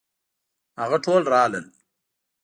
[0.79, 1.65] هغه ټول راغلل.